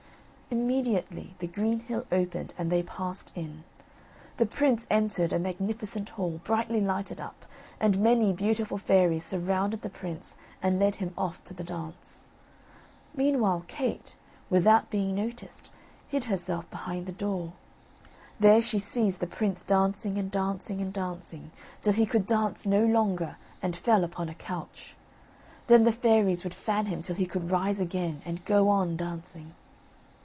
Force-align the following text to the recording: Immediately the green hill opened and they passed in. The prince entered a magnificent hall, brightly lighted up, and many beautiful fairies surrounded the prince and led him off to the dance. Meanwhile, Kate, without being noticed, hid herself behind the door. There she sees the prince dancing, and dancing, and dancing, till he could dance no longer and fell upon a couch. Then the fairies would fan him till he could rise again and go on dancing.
Immediately 0.53 1.33
the 1.39 1.47
green 1.47 1.79
hill 1.79 2.05
opened 2.11 2.53
and 2.57 2.69
they 2.69 2.83
passed 2.83 3.31
in. 3.35 3.63
The 4.35 4.45
prince 4.45 4.85
entered 4.89 5.31
a 5.31 5.39
magnificent 5.39 6.09
hall, 6.09 6.41
brightly 6.43 6.81
lighted 6.81 7.21
up, 7.21 7.45
and 7.79 7.99
many 8.03 8.33
beautiful 8.33 8.77
fairies 8.77 9.23
surrounded 9.23 9.81
the 9.81 9.89
prince 9.89 10.35
and 10.61 10.77
led 10.77 10.95
him 10.95 11.13
off 11.17 11.41
to 11.45 11.53
the 11.53 11.63
dance. 11.63 12.27
Meanwhile, 13.15 13.63
Kate, 13.69 14.17
without 14.49 14.89
being 14.89 15.15
noticed, 15.15 15.71
hid 16.09 16.25
herself 16.25 16.69
behind 16.69 17.05
the 17.05 17.13
door. 17.13 17.53
There 18.37 18.61
she 18.61 18.77
sees 18.77 19.19
the 19.19 19.27
prince 19.27 19.63
dancing, 19.63 20.17
and 20.17 20.29
dancing, 20.29 20.81
and 20.81 20.91
dancing, 20.91 21.51
till 21.79 21.93
he 21.93 22.05
could 22.05 22.25
dance 22.25 22.65
no 22.65 22.85
longer 22.85 23.37
and 23.61 23.73
fell 23.73 24.03
upon 24.03 24.27
a 24.27 24.35
couch. 24.35 24.97
Then 25.67 25.85
the 25.85 25.93
fairies 25.93 26.43
would 26.43 26.53
fan 26.53 26.87
him 26.87 27.01
till 27.01 27.15
he 27.15 27.25
could 27.25 27.51
rise 27.51 27.79
again 27.79 28.21
and 28.25 28.43
go 28.43 28.67
on 28.67 28.97
dancing. 28.97 29.53